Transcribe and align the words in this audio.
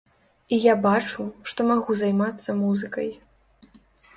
І 0.55 0.57
я 0.63 0.73
бачу, 0.85 1.25
што 1.51 1.67
магу 1.73 1.99
займацца 2.01 2.57
музыкай. 2.63 3.09